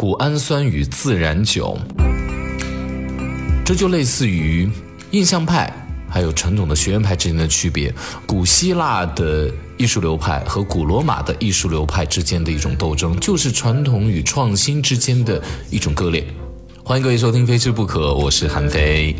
[0.00, 1.76] 谷氨酸与自然酒，
[3.64, 4.70] 这就类似于
[5.10, 5.74] 印象派
[6.08, 7.92] 还有传统的学院派之间的区别，
[8.24, 16.24] 古希腊的艺术流派和古罗马的艺术流派之间的一种斗争，就是传统与创新之间的一种割裂。
[16.84, 19.16] 欢迎各位收听《非吃不可》，我是韩飞。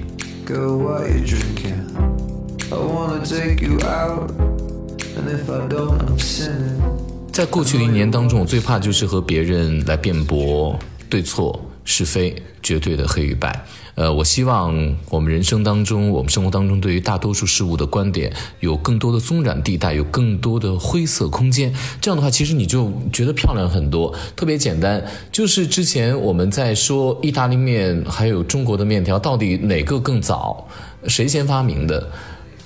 [7.38, 10.76] 在过去的一年当中，我最怕就是和别人来辩驳
[11.08, 13.64] 对错是非，绝对的黑与白。
[13.94, 14.74] 呃，我希望
[15.08, 21.72] 我们人生当中，我们生活当中对于大多数事物的观点有更多的松软地带，有更多的灰色空间。
[22.00, 24.12] 这样的话，其实你就觉得漂亮很多。
[24.34, 25.00] 特别简单，
[25.30, 30.66] 就是之前我们在说意大利面还有中国的面条到底哪个更早，
[31.06, 32.10] 谁先发明的？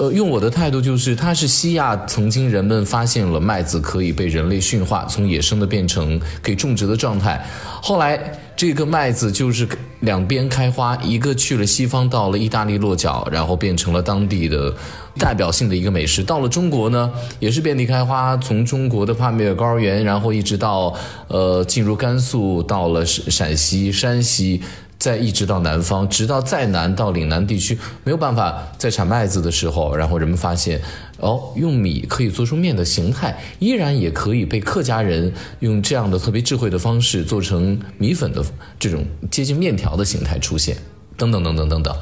[0.03, 7.41] 呃，用我的态度就是，它是西亚曾经人们发现了麦子可以被人类驯化，从野生的变成可以种植的状态。
[7.81, 8.19] 后来
[8.57, 9.69] 这个麦子就是
[10.01, 14.75] 两边开花，一个去了西方，到了意大利落脚，然后变成了当地的
[15.21, 16.25] 代表性的一个美食。
[16.25, 20.93] 到了中国呢，也是遍地开花，从中国的帕米尔高原，然后一直到
[21.29, 24.63] 呃进入甘肃，到了陕西、山西。
[25.03, 30.81] 再一直到南方，直到再南到岭南地区，没有办法再产麦子的时候，然后人们发现，
[31.19, 38.45] 哦，用米可以做出面的形态，依然也可以被客家人用这样的特别智慧的方式做成米粉的
[38.79, 40.77] 这种接近面条的形态出现，
[41.17, 41.93] 等等等等等等。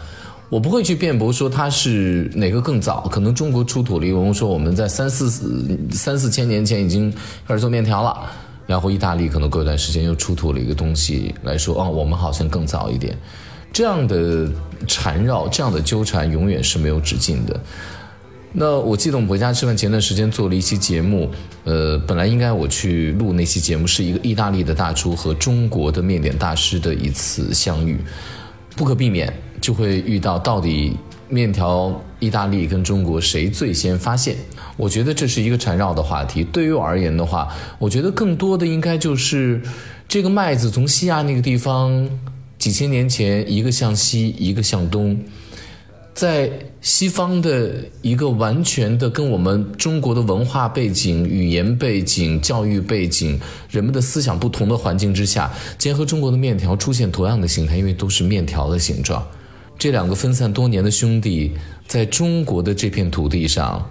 [0.50, 5.30] 我不会去辩驳说它是哪个更早，可能中国出土了一文说我们在三四
[5.90, 7.10] 三四千年前已经
[7.48, 8.30] 开始做面条了。
[8.70, 13.18] 然后意大利可能过一段时间又出土了一个东西来说，哦，我们好像更早一点。
[13.72, 14.48] 这样的
[14.86, 17.60] 缠绕，这样的纠缠，永远是没有止境的。
[18.52, 21.28] 那我记得我们回家吃饭前段时间做了一期节目，
[21.64, 27.98] 呃，本来应该我去录那期节目，是一个意大利的大厨和中国的面点大师的一次相遇，
[28.76, 30.96] 不可避免就会遇到到底。
[31.32, 34.34] 面条，意大利跟中国谁最先发现？
[34.80, 36.42] 我觉得这是一个缠绕的话题。
[36.44, 37.48] 对于我而言的话，
[37.78, 39.60] 我觉得更多的应该就是
[40.08, 42.08] 这个麦子从西亚那个地方
[42.58, 45.22] 几千年前一个向西，一个向东，
[46.14, 53.38] 在西方的一个完全的跟我们中国的文化背景、语言背景、教育背景、
[53.68, 59.22] 人们的思想不同的环境之下，结合中国的面条出现同样的形态，因为都是面条的形状。
[59.78, 61.52] 这两个分散多年的兄弟，
[61.86, 63.86] 在中国的这片土地上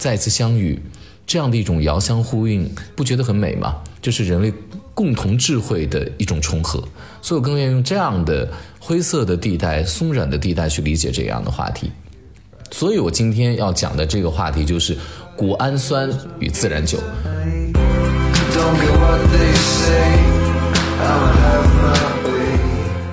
[0.00, 0.80] 再次相遇，
[1.26, 3.76] 这样的一种遥相呼应，不觉得很美吗？
[4.00, 4.50] 这是人类
[4.94, 6.82] 共同智慧的一种重合，
[7.20, 8.50] 所以我更愿意用这样的
[8.80, 11.92] 灰色的地带、松软的地带去理解这样的话题。
[12.70, 14.96] 所以我今天要讲的这个话题就是
[15.36, 16.98] 谷氨酸与自然酒。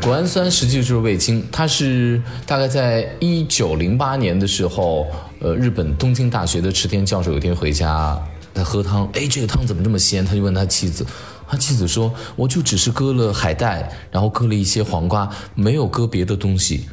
[0.02, 5.06] 谷氨酸实际就是味精，它是大概在一九零八年的时候，
[5.40, 8.20] 呃，日本东京大学的池田教授有一天回家
[8.54, 10.26] 在喝汤，哎，这个汤怎么这么鲜？
[10.26, 11.06] 他就问他妻子，
[11.48, 16.88] 他妻子说，我就只是搁了海带，然后搁了一些黄瓜，没有搁别的东西。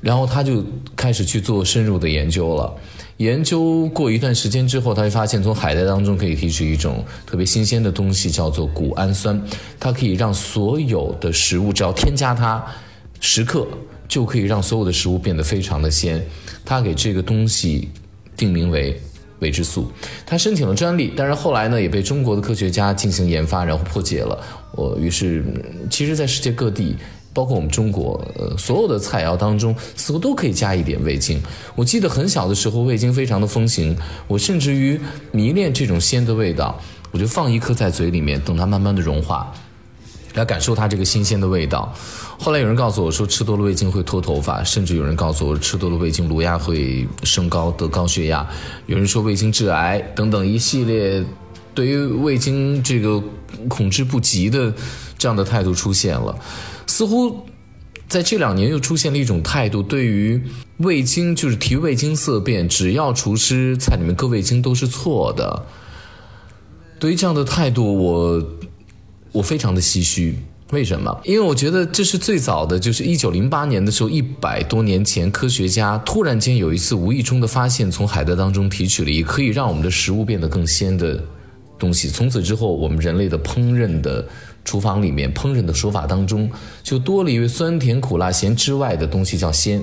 [0.00, 0.64] 然后他就
[0.96, 2.74] 开始去做深入的研究了。
[3.18, 9.40] 研究过一段时间之后，他就发现从海带当中可以提取一种特别新鲜的东西，叫做谷氨酸。
[9.78, 12.64] 它可以让所有的食物只要添加它
[13.20, 13.68] 十克，
[14.10, 16.22] 就可以让所有的食物变得非常的鲜。
[16.66, 17.88] 他给这个东西
[18.36, 19.00] 定名为
[19.38, 19.90] 维之素。
[20.26, 24.38] 他申请了专利，但是后来呢也被中国的科学家进行研发，然后破解了。
[24.72, 25.42] 我于是，
[25.88, 26.96] 其实，在世界各地。
[27.32, 31.40] 包括我们中国，呃，所有的菜肴当中似乎都可以加一点味精。
[31.76, 35.00] 我记得很小的时候，味精非常的风行，我甚至于
[35.30, 36.76] 迷恋这种鲜的味道，
[37.12, 39.54] 我就放一颗在嘴里面，等它慢慢的融化，
[40.34, 41.92] 来感受它这个新鲜的味道。
[42.38, 48.48] 后来有人告诉我说，吃多了味精会脱头发，甚至有人告诉我，吃多了味精颅压会升高，得高血压。
[48.86, 51.24] 有人说味精致癌，等等一系列
[51.74, 53.22] 对于味精这个
[53.68, 54.72] 控制不及的
[55.18, 56.34] 这样的态度出现了。
[56.86, 57.46] 似乎
[58.08, 60.42] 在这两年又出现了一种态度，对于
[60.78, 65.66] 味精就是提味精色变，只要厨师菜里面搁味精都是错的。
[66.98, 68.42] 对于这样的态度，我
[69.32, 70.38] 我非常的唏嘘。
[70.70, 71.20] 为什么？
[71.24, 81.22] 因为我觉得这是最早的，就是一九零八年的时候，一百多年前，科学家突然间有一次无意中的发现，从海带当中提取了一可以让我们的食物变得更鲜的
[81.78, 82.08] 东西。
[82.08, 84.26] 从此之后，我们人类的烹饪的。
[84.62, 86.48] 厨房里面烹饪的手法当中，
[86.82, 89.82] 就多了一位酸甜苦辣咸之外的东西，叫鲜。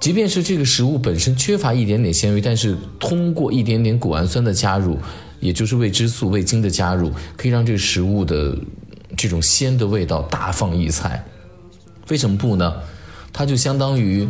[0.00, 4.96] 即便是这个食物本身缺乏一点点纤维，但是通过一点点谷氨酸的加入，
[5.40, 8.56] 也就是味之素、味精的加入，可以让这个食物的
[9.16, 11.24] 这种鲜的味道大放异彩。
[12.08, 12.72] 为什么不呢？
[13.32, 14.26] 它就相当于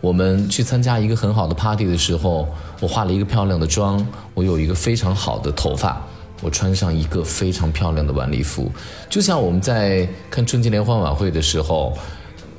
[0.00, 2.48] 我们去参加一个很好的 party 的时候，
[2.80, 4.04] 我化了一个漂亮的妆，
[4.34, 6.04] 我有一个非常好的头发，
[6.42, 8.70] 我穿上一个非常漂亮的晚礼服，
[9.08, 11.96] 就像我们在看春节联欢晚会的时候，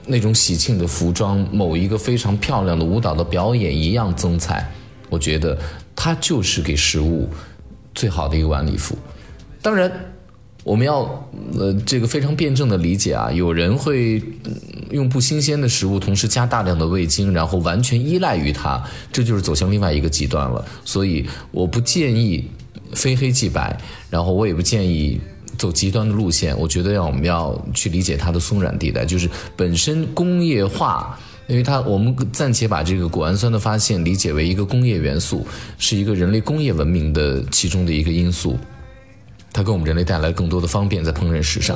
[0.05, 4.71] 那种喜庆的服装，某一个非常漂亮的舞蹈的表演一样增彩。
[5.09, 5.57] 我觉得
[5.95, 7.29] 它就是给食物
[7.95, 8.97] 最好的一个晚礼服。
[9.61, 9.91] 当然。
[10.63, 10.99] 我们要
[11.57, 14.21] 呃这个非常辩证的理解啊，有人会
[14.91, 18.79] 用不新鲜的食物，同时加大量的味精，然后完全依赖于它，
[19.11, 20.63] 这就是走向另外一个极端了。
[20.85, 22.47] 所以我不建议
[22.93, 23.75] 非黑即白，
[24.11, 25.19] 然后我也不建议
[25.57, 26.55] 走极端的路线。
[26.55, 29.27] 我觉得要我们要去理解它的松软地带，就是
[29.57, 31.19] 本身工业化，
[31.51, 35.45] 因为它我们暂且把这个谷氨酸的发现理解为一个工业元素，
[35.77, 38.57] 是一个人类工业文明的其中的一个因素。
[39.51, 41.75] 它给我们人类带来更多的方便，在烹饪史上。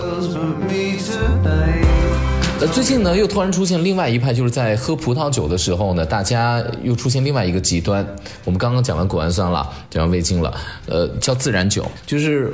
[2.57, 8.07] 那最近呢，又突然出现另外一派，就是在喝葡萄酒的时候呢，大家又出现另外一个极端。
[8.45, 12.53] 我们刚刚讲完谷氨酸了，讲完味精了，呃，叫自然酒，就是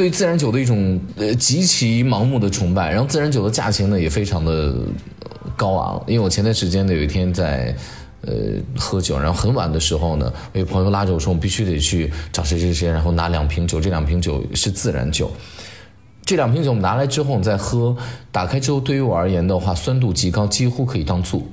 [0.00, 2.90] 对自然酒的一种呃极其盲目的崇拜。
[2.90, 4.74] 然后自然酒的价钱呢，也非常的
[5.58, 6.02] 高昂。
[6.06, 7.76] 因为我前段时间呢，有一天在。
[8.22, 8.34] 呃，
[8.76, 15.30] 喝酒，然后很晚的时候呢，我有朋友拉着我说，我必须得去找谁谁谁，然后拿两瓶酒，这两瓶酒是自然酒。
[16.26, 17.96] 这两瓶酒我们拿来之后，我们再喝，
[18.30, 21.48] 打开之后，对于我而言的话，酸度极高，几乎可以当醋。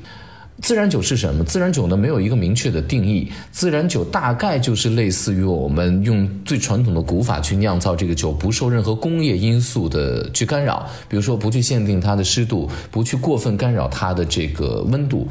[0.62, 1.44] 自然酒是什么？
[1.44, 3.31] 自然酒呢，没有一个明确的定义。
[3.51, 15.27] 自然酒大概就是类似于我们用最传统的古法去酿造这个酒，不受任何工业因素的去干扰，比如说不去限定它的湿度，不去过分干扰它的这个温度。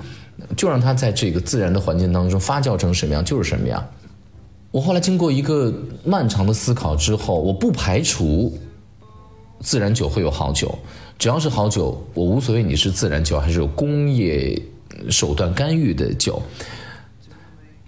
[0.55, 3.85] 就让它在这个自然的环境当中发酵成什么样就是什么样。
[4.71, 5.75] 我后来经过一个
[6.05, 8.53] 漫长的思考之后，我不排除
[9.61, 10.79] 自然酒会有好酒，
[11.19, 14.61] 只要是好酒，我无所谓你是自然酒还是有工业
[15.11, 16.43] 手段干预的酒。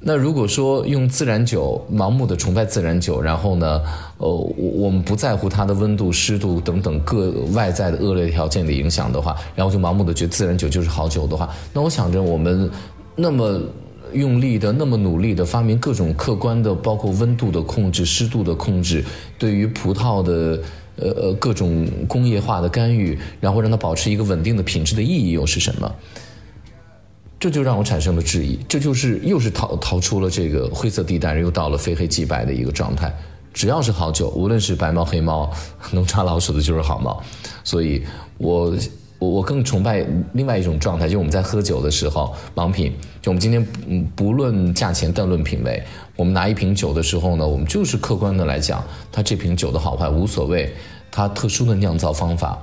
[0.01, 3.83] 那如果说用自然酒盲目的崇拜自然酒，然后呢，
[4.19, 12.71] 呃，我我们不在乎它的温度、湿度等等各外在的恶劣条件的影响的话，然后就盲目的觉得自然酒就是好酒的话，那我想着我们
[13.17, 13.61] 那么
[14.13, 19.05] 用力的、那么努力的发明各种客观的，包括温度的控制、湿度的控制，
[19.37, 20.63] 对于葡萄的
[20.95, 25.93] 呃呃各种工业化的干预，然后让它保持一个稳定的品质的意义又是什么？
[27.41, 33.15] 这就让我产生了质疑，这就是又是逃逃出了这个灰色地带，又到了非黑即白的一个状态。
[33.55, 35.49] 只要是好酒，无论是白猫黑猫，
[35.93, 37.23] 能抓老鼠的就是好猫。
[37.63, 38.05] 所以，
[38.39, 38.75] 我
[39.21, 42.93] 我我更崇拜另外一种状态，就我们在喝酒的时候，盲品。
[43.23, 45.81] 就我们今天嗯不论价钱，但论品味。
[46.17, 48.83] 我们拿一瓶酒的时候呢，我们就是客观的来讲，
[49.13, 50.73] 它这瓶酒的好坏无所谓，
[51.09, 52.59] 它特殊的酿造方法。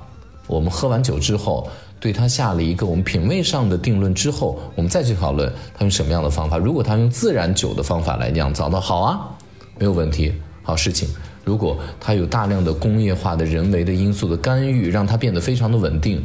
[0.46, 1.66] 我们喝完酒之后。
[2.06, 6.56] 对他下了一个我们品味上的定论之后，我们再去讨论他用什么样的方法。
[6.56, 9.28] 如果他用自然酒的方法来酿造，那好啊，
[9.76, 10.32] 没有问题，
[10.62, 11.08] 好事情。
[11.44, 16.24] 如果他有大量的工业化的人为的因素的干预，让它变得非常的稳定，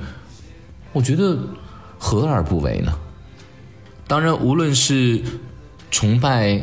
[0.93, 1.35] 我觉得
[1.97, 2.93] 何而不为呢？
[4.05, 5.19] 当然，无论是
[5.89, 6.61] 崇拜。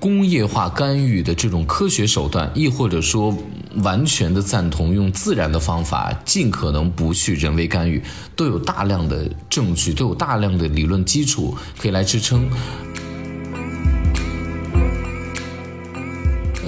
[0.00, 3.36] 工业化干预的这种科学手段，亦或者说
[3.82, 8.02] 完全的赞同用自然的方法，尽可能不去人为干预，
[8.34, 12.48] 都有大量的证据，都有大量的理论基础可以来支撑。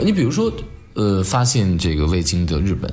[0.05, 0.53] 你比如说，
[0.93, 2.93] 呃，发现这个味精的日本。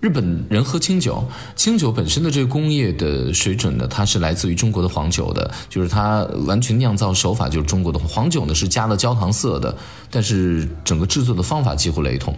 [0.00, 1.22] 日本人喝清酒，
[1.54, 9.76] 清酒本身的这个工业的水准呢，它是来自于中国的黄酒的，就是它完全酿造手法就是中国的黄酒呢是加了焦糖色的，
[10.10, 12.34] 但是整个制作的方法几乎雷同。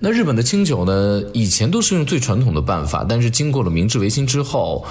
[0.00, 4.84] 那日本的清酒呢，以前都是用最传统的办法，但是经过了明治维新之后。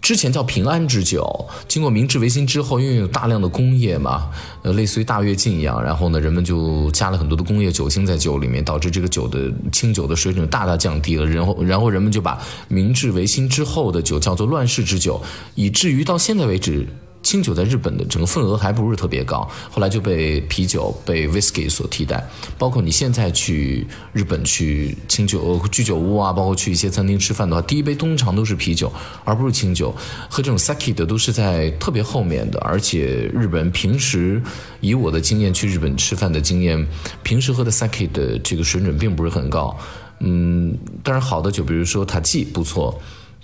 [0.00, 4.30] 之前叫平安之酒，经过明治维新之后，因为有大量的工业嘛，
[4.62, 11.26] 呃，类似于大跃进一样，然后呢，人们就加了很多的工业酒精在酒里面，导致这个酒的清酒的水准大大降低了。
[11.26, 15.20] 然后，然后人们就把明治维新之后的酒叫做乱世之酒，
[15.54, 16.86] 以至于到现在为止。
[17.22, 22.26] 清酒在日本的整个份额还不是特别高，后来就被啤酒、被 whisky 所替代。
[22.56, 28.90] 包括你现在去日本去清酒居酒屋啊，包括去一些餐厅吃饭的话，第一杯通常都是啤酒，
[29.24, 29.94] 而不是清酒。
[30.30, 34.40] 喝这种 sake 的都是在特别后面的，而且日本平时
[34.80, 36.86] 以我的经验去日本吃饭的经验，
[37.22, 39.76] 平时喝的 sake 的这个水准并不是很高。
[40.20, 42.98] 嗯，当然好的酒，比如说塔季不错。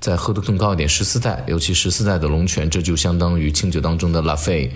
[0.04, 4.70] 再喝的更高一点，十四代，尤其十四代的龙泉，这就相当于清酒当中的拉菲，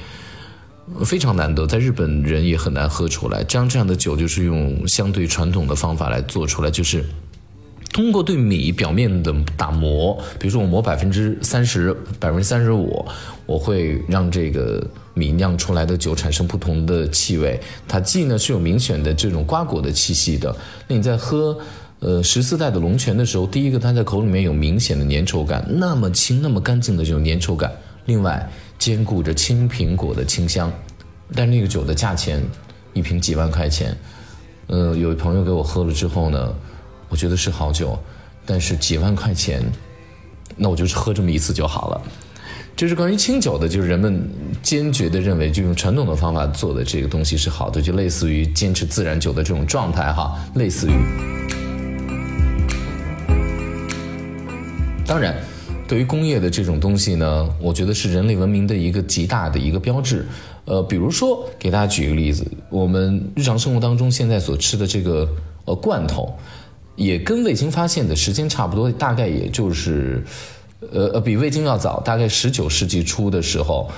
[1.05, 3.45] 非常难得，在日本人也很难喝出来。
[3.45, 7.05] 这样这样的酒就是用相对传统的方法来做出来，就是
[7.93, 13.05] 通过对米表面的打磨，比如说我磨百分之三十、百分之三十五，
[13.45, 14.83] 我会让这个
[15.13, 17.61] 米酿出来的酒产生不同的气味。
[17.87, 20.57] 它既呢是有明显的这种瓜果的气息的。
[20.87, 21.59] 那你在喝
[22.01, 27.73] 呃十四代的龙泉的时候，第一个它在口里面有明显的粘稠感，那么清、那么干净的这种粘稠感。
[28.07, 30.73] 另外兼顾着青苹果的清香，
[31.35, 32.43] 但那个酒的价钱
[32.95, 33.97] 一瓶几万块钱。
[34.69, 36.55] 呃，有朋友给我喝了之后呢。
[37.11, 37.99] 我觉得是好酒，
[38.45, 39.63] 但是几万块钱，
[40.55, 42.03] 那我就是喝这么一次就好了。
[42.77, 44.29] 这是关于清酒的，就是人们
[44.63, 51.58] 坚决的认为，就用传统的方法做的这个东西是好的，就类似于坚持自然酒的这种状态哈，类似于。
[55.09, 55.35] 当然，
[55.89, 60.27] 对于工业的这种东西呢，我觉得是人类文明的一个极大的一个标志。
[60.67, 65.27] 呃，比如说给大家举一个例子，我们日常生活当中现在所吃的这个
[65.65, 66.31] 呃罐头。
[66.95, 70.21] 也跟味精发现的时间差不多，大概也就是，
[70.93, 73.89] 呃呃，比味精要早，大概十九世纪初的时候，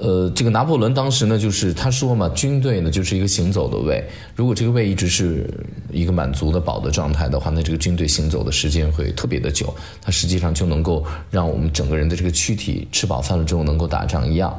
[0.00, 5.48] 呃，这个拿破仑当时呢，就是他说嘛，军队呢就是一个行走的胃，如果这个胃一直是
[5.90, 14.58] 一个满足的饱的状态的话，那这个军队行走的时间会特别的久，它实际上就能够让我们整个人的这个躯体吃饱饭了之后能够打仗一样，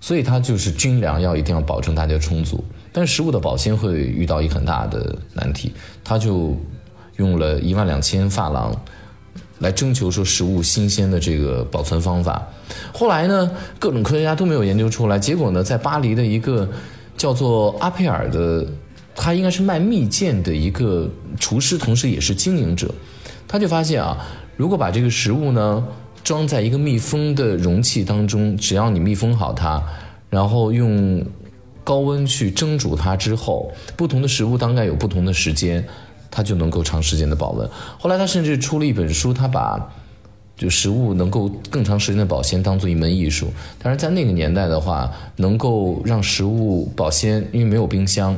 [0.00, 5.72] 所以它就是军粮要一定要保证大家充足，但是食物的保鲜会遇到一个很大的难题，
[6.04, 6.56] 他就。
[7.16, 8.78] 用了一万两千发廊，
[9.58, 12.46] 来征求说食物新鲜的这个保存方法。
[12.92, 15.18] 后来呢，各种科学家都没有研究出来。
[15.18, 16.68] 结果呢，在巴黎的一个
[17.16, 18.66] 叫做阿佩尔的，
[19.14, 21.08] 他应该是卖蜜饯的一个
[21.40, 22.92] 厨师，同时也是经营者，
[23.48, 24.18] 他就发现啊，
[24.56, 25.86] 如果把这个食物呢
[26.22, 29.82] 装在一个密封的容器当中，只要你密封好它，
[30.28, 31.24] 然后用
[31.84, 35.86] 高温去蒸煮它之后，不同的食物大概有不同的时间。
[36.30, 37.68] 它就能够长时间的保温。
[37.98, 39.92] 后来他甚至出了一本书，他把
[40.56, 43.52] 就食物能够更长时间的保鲜当做一门艺术。
[43.78, 48.36] 但是在那个年代的话，能够让食物保鲜，因为没有冰箱，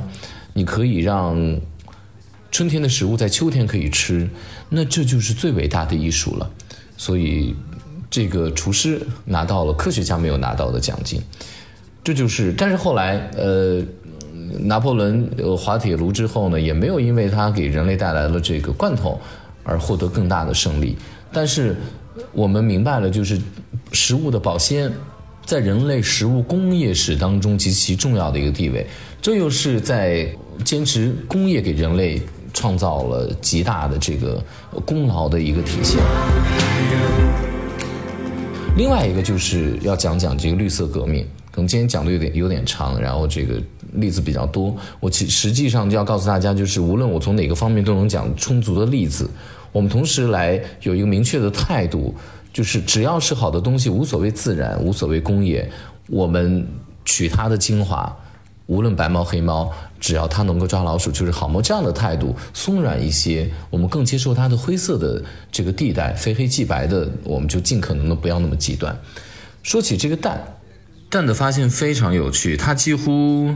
[0.53, 1.61] 你可以让
[2.51, 4.29] 春天的食物在秋天可以吃，
[4.69, 6.51] 那这就是最伟大的艺术了。
[6.97, 7.55] 所以
[8.11, 11.23] 这个厨师拿到了科学家没有拿到的奖金。
[12.03, 13.83] 这就是，但是后来呃。
[14.61, 19.21] 拿破仑呃滑铁卢之后呢，也没有因为他给人类带来了这个罐头
[19.65, 20.97] 而获得更大的胜利。
[21.33, 21.77] 但是
[22.33, 23.41] 我们明白了，就是
[23.93, 24.91] 食物的保鲜
[25.45, 28.87] 在人类食物工业史当中极其重要的一个地位。
[29.21, 30.29] 这又是在
[30.65, 32.23] 坚持工业给人类
[32.55, 34.43] 创造了极大的这个
[34.87, 36.01] 功劳的一个体现。
[38.77, 41.27] 另外一个就是要讲讲这个绿色革命。
[41.59, 43.61] 可能今天讲的有点有点长，然后这个。
[43.95, 49.27] 例子比较多，我其实际上就要告诉大家，就是无论我从哪个方面都能讲充足的例子。
[49.73, 52.15] 我们同时来有一个明确的态度，
[52.53, 55.67] 就是只要是好的东西，无所谓自然，无所谓工业，
[56.11, 56.69] 我们
[57.07, 58.15] 取它的精华，
[58.67, 61.63] 无论白猫黑猫，只要它能够抓老鼠就是好猫。
[61.63, 68.95] 这样的态度松软一些，我们更接受它的灰色的这个地带，非黑即白的，我们就尽可能的不要那么极端。
[69.63, 70.39] 说起这个蛋。
[71.11, 73.55] 蛋的发现非常有趣，它几乎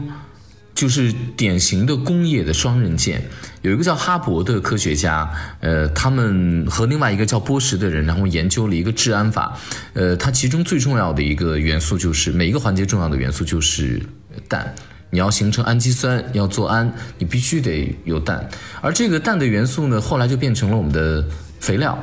[0.73, 3.23] 就是典型的工业的双刃剑。
[3.61, 5.29] 有一个叫哈勃的科学家，
[5.59, 9.57] 呃，他们和另外一个叫波什的人，然后研究了一个制氨法。
[9.93, 14.01] 呃，它其中最重要的一个元素就是每一个环节重要的元素就是
[14.49, 14.73] 氮。
[15.11, 18.49] 你要形成氨基酸，要做氨，你必须得有氮。
[18.81, 21.23] 而这个氮的元素呢，后来就变成了我们的
[21.59, 21.95] 肥料。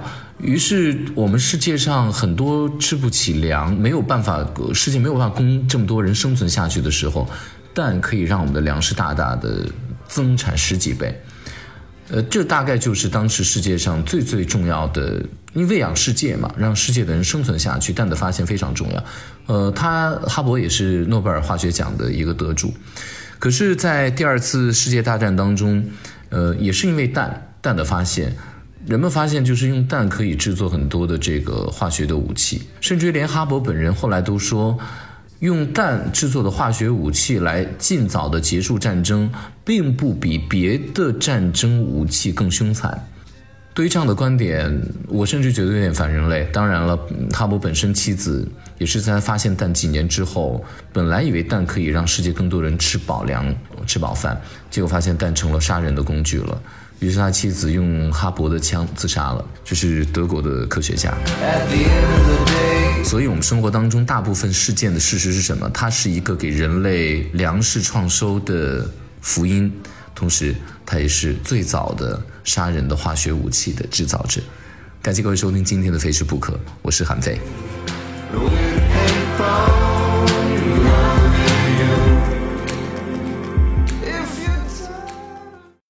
[0.43, 7.29] 于是，我们世界上很多吃不起粮，没有办法，世界没有办法供这么多人生存下去的时候，
[7.75, 9.67] 蛋可以让我们的粮食大大的
[10.09, 11.21] 增产十几倍。
[12.09, 19.05] 呃，这大概就是当时世界上最最重要的，因为喂养世界嘛，让世界的人生存下去，蛋的发现非常重要。
[19.47, 22.75] 呃，他哈勃也是诺贝尔化学奖的一个得主，
[23.39, 25.85] 可是，在第二次世界大战当中，
[26.31, 28.35] 呃，也是因为氮氮的发现。
[28.87, 34.79] 人们发现，就是用氮可以制作很多的这个化学的武器，甚至于连哈勃本人后来都说，
[35.41, 39.31] 用氮制作的化学武器来尽早的结束战争，
[39.65, 43.07] 并不比别的战争武器更凶残。
[43.73, 46.45] 对于这样的观点，我甚至觉得有点反人类。
[46.53, 46.97] 当然了，
[47.33, 48.47] 哈勃本身妻子
[48.79, 53.55] 也是在发现氮几年之后，本来以为氮可以让世界更多人吃饱粮、
[53.87, 54.39] 吃饱饭，
[54.71, 56.61] 结果发现氮成了杀人的工具了。
[57.01, 61.13] 于是他妻子用哈勃的枪自杀了，就是德国的科学家。
[63.03, 65.69] 所以，我们生活当中大部分事件的事实是什么？
[65.71, 68.89] 它是一个给人类粮食创收的
[69.21, 69.73] 福音。
[70.15, 70.55] 同时
[70.85, 74.43] 他也是最早的杀人的化学武器的制造者。
[75.01, 76.53] 感谢各位收听今天的《非吃不可》，
[76.83, 77.41] 我是韩飞。